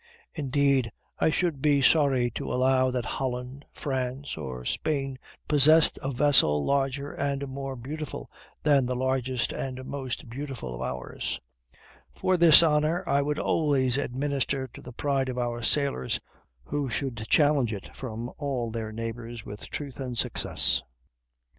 [0.33, 6.65] Indeed, I should be sorry to allow that Holland, France, or Spain, possessed a vessel
[6.65, 8.27] larger and more beautiful
[8.63, 11.39] than the largest and most beautiful of ours;
[12.15, 16.19] for this honor I would always administer to the pride of our sailors,
[16.63, 20.81] who should challenge it from all their neighbors with truth and success.